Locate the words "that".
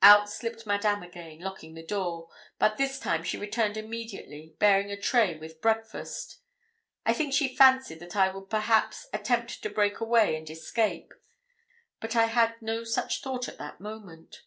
8.00-8.16, 13.58-13.78